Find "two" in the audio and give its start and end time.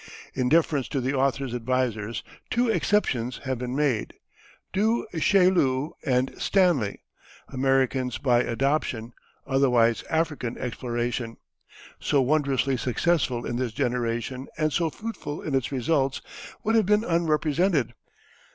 2.49-2.67